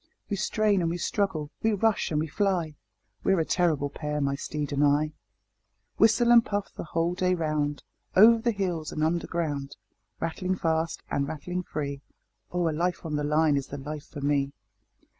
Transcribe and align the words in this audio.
We 0.31 0.35
strain 0.35 0.81
and 0.81 0.89
we 0.89 0.97
struggle, 0.97 1.51
we 1.61 1.73
rush 1.73 2.09
and 2.09 2.19
we 2.19 2.25
fly 2.25 2.75
We're 3.23 3.39
a 3.39 3.45
terrible 3.45 3.91
pair, 3.91 4.19
my 4.19 4.33
steed 4.33 4.71
and 4.73 4.83
I. 4.83 5.09
Chorus 5.09 5.13
Whistle 5.99 6.31
and 6.31 6.43
puff 6.43 6.73
the 6.73 6.85
whole 6.85 7.13
day 7.13 7.35
round, 7.35 7.83
Over 8.15 8.39
the 8.39 8.49
hills 8.49 8.91
and 8.91 9.03
underground. 9.03 9.75
Rattling 10.19 10.55
fast 10.55 11.03
and 11.11 11.27
rattling 11.27 11.61
free 11.61 12.01
Oh! 12.51 12.67
a 12.67 12.71
life 12.73 13.05
on 13.05 13.15
the 13.15 13.23
line 13.23 13.55
is 13.55 13.67
the 13.67 13.77
life 13.77 14.07
for 14.07 14.21
me. 14.21 14.53